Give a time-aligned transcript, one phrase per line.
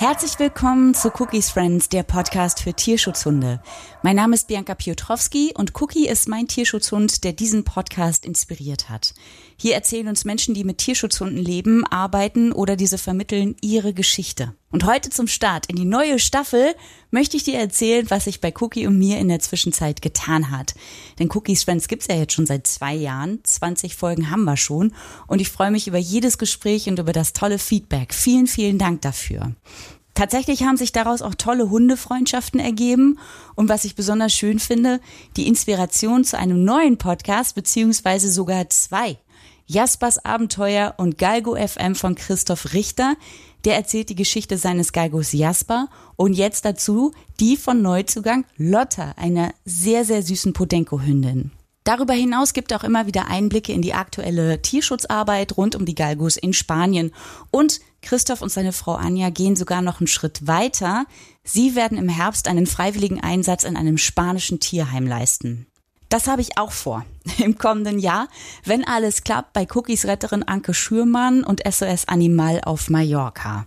[0.00, 3.60] Herzlich willkommen zu Cookies Friends, der Podcast für Tierschutzhunde.
[4.04, 9.12] Mein Name ist Bianca Piotrowski und Cookie ist mein Tierschutzhund, der diesen Podcast inspiriert hat.
[9.56, 14.54] Hier erzählen uns Menschen, die mit Tierschutzhunden leben, arbeiten oder diese vermitteln, ihre Geschichte.
[14.70, 16.74] Und heute zum Start in die neue Staffel
[17.10, 20.74] möchte ich dir erzählen, was sich bei Cookie und mir in der Zwischenzeit getan hat.
[21.18, 23.40] Denn Cookies Friends gibt's ja jetzt schon seit zwei Jahren.
[23.42, 24.92] 20 Folgen haben wir schon.
[25.26, 28.12] Und ich freue mich über jedes Gespräch und über das tolle Feedback.
[28.12, 29.52] Vielen, vielen Dank dafür.
[30.12, 33.20] Tatsächlich haben sich daraus auch tolle Hundefreundschaften ergeben
[33.54, 35.00] und was ich besonders schön finde,
[35.36, 39.16] die Inspiration zu einem neuen Podcast beziehungsweise sogar zwei.
[39.70, 43.16] Jaspers Abenteuer und Galgo FM von Christoph Richter.
[43.66, 49.52] Der erzählt die Geschichte seines Galgos Jasper und jetzt dazu die von Neuzugang Lotta, einer
[49.66, 51.50] sehr, sehr süßen Podenco-Hündin.
[51.84, 55.94] Darüber hinaus gibt er auch immer wieder Einblicke in die aktuelle Tierschutzarbeit rund um die
[55.94, 57.12] Galgos in Spanien.
[57.50, 61.04] Und Christoph und seine Frau Anja gehen sogar noch einen Schritt weiter.
[61.44, 65.66] Sie werden im Herbst einen freiwilligen Einsatz in einem spanischen Tierheim leisten.
[66.08, 67.04] Das habe ich auch vor
[67.38, 68.28] im kommenden Jahr,
[68.64, 73.66] wenn alles klappt, bei Cookies Retterin Anke Schürmann und SOS Animal auf Mallorca.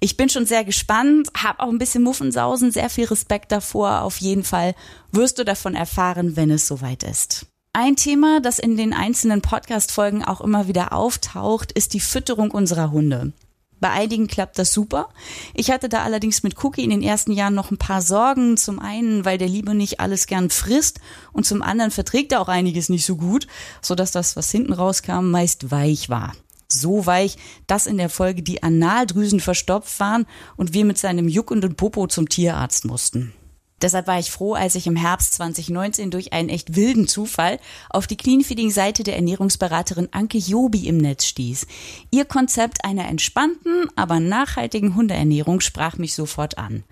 [0.00, 4.02] Ich bin schon sehr gespannt, habe auch ein bisschen Muffensausen, sehr viel Respekt davor.
[4.02, 4.74] Auf jeden Fall
[5.12, 7.46] wirst du davon erfahren, wenn es soweit ist.
[7.72, 12.90] Ein Thema, das in den einzelnen Podcast-Folgen auch immer wieder auftaucht, ist die Fütterung unserer
[12.90, 13.34] Hunde.
[13.80, 15.10] Bei einigen klappt das super.
[15.54, 18.56] Ich hatte da allerdings mit Cookie in den ersten Jahren noch ein paar Sorgen.
[18.56, 21.00] Zum einen, weil der Liebe nicht alles gern frisst
[21.32, 23.46] und zum anderen verträgt er auch einiges nicht so gut,
[23.82, 26.32] sodass das, was hinten rauskam, meist weich war.
[26.68, 27.36] So weich,
[27.66, 32.28] dass in der Folge die Analdrüsen verstopft waren und wir mit seinem juckenden Popo zum
[32.28, 33.32] Tierarzt mussten.
[33.82, 37.58] Deshalb war ich froh, als ich im Herbst 2019 durch einen echt wilden Zufall
[37.90, 41.66] auf die Clean-Feeding-Seite der Ernährungsberaterin Anke Jobi im Netz stieß.
[42.10, 46.84] Ihr Konzept einer entspannten, aber nachhaltigen Hundeernährung sprach mich sofort an.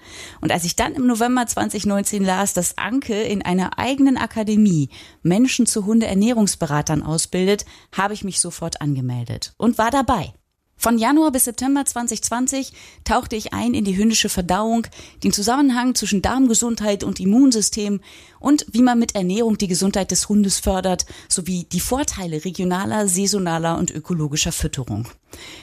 [0.43, 4.91] Und als ich dann im November 2019 las, dass Anke in einer eigenen Akademie
[5.23, 7.65] Menschen zu Hundeernährungsberatern ausbildet,
[7.97, 10.35] habe ich mich sofort angemeldet und war dabei.
[10.85, 12.75] Von Januar bis September 2020
[13.05, 14.87] tauchte ich ein in die hündische Verdauung,
[15.23, 18.03] den Zusammenhang zwischen Darmgesundheit und Immunsystem
[18.39, 23.79] und wie man mit Ernährung die Gesundheit des Hundes fördert, sowie die Vorteile regionaler, saisonaler
[23.79, 25.09] und ökologischer Fütterung.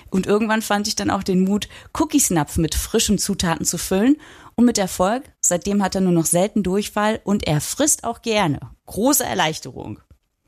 [0.10, 4.18] Und irgendwann fand ich dann auch den Mut, Cookiesnapf mit frischen Zutaten zu füllen
[4.56, 5.32] und mit Erfolg.
[5.40, 8.60] Seitdem hat er nur noch selten Durchfall und er frisst auch gerne.
[8.88, 10.00] Große Erleichterung.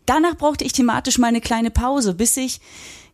[0.05, 2.59] Danach brauchte ich thematisch mal eine kleine Pause, bis ich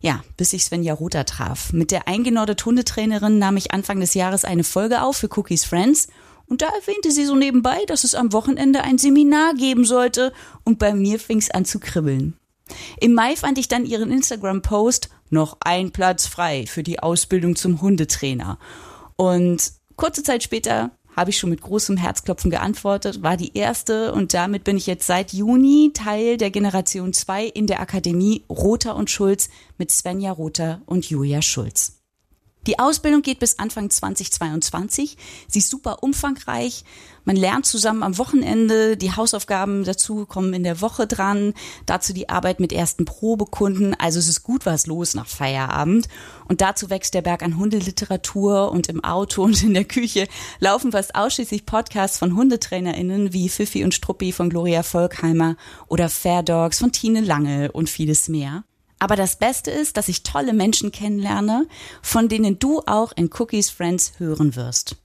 [0.00, 1.72] ja, bis ich Svenja Rother traf.
[1.72, 6.08] Mit der eingenordet Hundetrainerin nahm ich Anfang des Jahres eine Folge auf für Cookies Friends
[6.46, 10.32] und da erwähnte sie so nebenbei, dass es am Wochenende ein Seminar geben sollte
[10.64, 12.34] und bei mir fing's an zu kribbeln.
[13.00, 17.80] Im Mai fand ich dann ihren Instagram-Post noch ein Platz frei für die Ausbildung zum
[17.80, 18.58] Hundetrainer.
[19.16, 20.90] Und kurze Zeit später
[21.20, 25.06] habe ich schon mit großem Herzklopfen geantwortet, war die erste und damit bin ich jetzt
[25.06, 30.80] seit Juni Teil der Generation 2 in der Akademie Rother und Schulz mit Svenja Rother
[30.86, 31.99] und Julia Schulz.
[32.66, 35.16] Die Ausbildung geht bis Anfang 2022.
[35.48, 36.84] Sie ist super umfangreich.
[37.24, 38.98] Man lernt zusammen am Wochenende.
[38.98, 41.54] Die Hausaufgaben dazu kommen in der Woche dran.
[41.86, 43.94] Dazu die Arbeit mit ersten Probekunden.
[43.94, 46.08] Also es ist gut was los nach Feierabend.
[46.48, 50.28] Und dazu wächst der Berg an Hundeliteratur und im Auto und in der Küche
[50.58, 55.56] laufen fast ausschließlich Podcasts von HundetrainerInnen wie Fifi und Struppi von Gloria Volkheimer
[55.88, 58.64] oder Fair Dogs von Tine Lange und vieles mehr.
[59.00, 61.66] Aber das Beste ist, dass ich tolle Menschen kennenlerne,
[62.02, 64.96] von denen du auch in Cookies Friends hören wirst.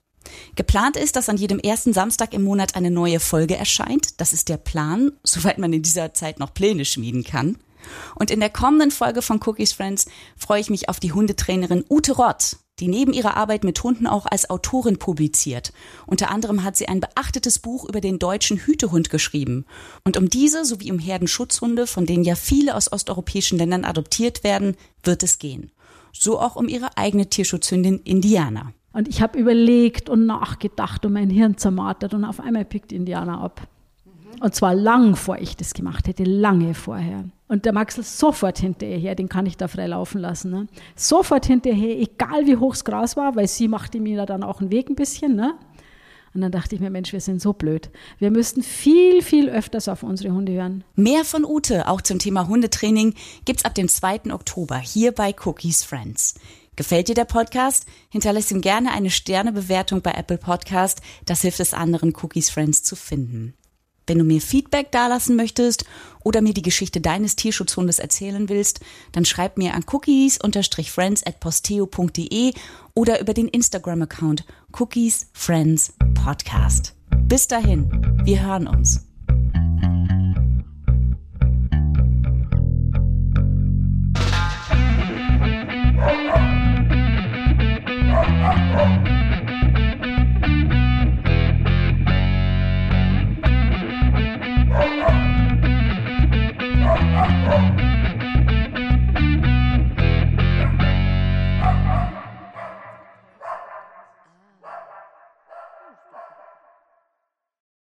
[0.56, 4.20] Geplant ist, dass an jedem ersten Samstag im Monat eine neue Folge erscheint.
[4.20, 7.58] Das ist der Plan, soweit man in dieser Zeit noch Pläne schmieden kann.
[8.16, 10.05] Und in der kommenden Folge von Cookies Friends
[10.37, 14.26] freue ich mich auf die Hundetrainerin Ute Rott, die neben ihrer Arbeit mit Hunden auch
[14.26, 15.72] als Autorin publiziert.
[16.05, 19.66] Unter anderem hat sie ein beachtetes Buch über den deutschen Hütehund geschrieben.
[20.03, 24.76] Und um diese sowie um Herdenschutzhunde, von denen ja viele aus osteuropäischen Ländern adoptiert werden,
[25.03, 25.72] wird es gehen.
[26.11, 28.73] So auch um ihre eigene Tierschutzhündin Indiana.
[28.93, 33.41] Und ich habe überlegt und nachgedacht und mein Hirn zermartert und auf einmal pickt Indiana
[33.41, 33.67] ab.
[34.40, 37.26] Und zwar lang, vor ich das gemacht hätte, lange vorher.
[37.47, 40.50] Und der Maxel sofort hinterher, den kann ich da frei laufen lassen.
[40.50, 40.68] Ne?
[40.96, 44.72] Sofort hinterher, egal wie hoch das Gras war, weil sie machte mir dann auch einen
[44.72, 45.36] Weg ein bisschen.
[45.36, 45.53] Ne?
[46.34, 47.90] Und dann dachte ich mir, Mensch, wir sind so blöd.
[48.20, 50.84] Wir müssten viel, viel öfters auf unsere Hunde hören.
[50.96, 53.14] Mehr von Ute, auch zum Thema Hundetraining,
[53.46, 54.34] gibt's ab dem 2.
[54.34, 56.36] Oktober hier bei Cookies Friends.
[56.76, 57.86] Gefällt dir der Podcast?
[58.09, 61.02] Hinterlass ihm gerne eine Sternebewertung bei Apple Podcast.
[61.26, 63.53] Das hilft es anderen Cookies Friends zu finden.
[64.07, 65.85] Wenn du mir Feedback dalassen möchtest
[66.23, 68.79] oder mir die Geschichte deines Tierschutzhundes erzählen willst,
[69.11, 72.53] dann schreib mir an cookies-friends at posteo.de
[72.93, 74.46] oder über den Instagram-Account
[74.79, 76.93] Cookies Friends Podcast.
[77.28, 79.05] Bis dahin, wir hören uns.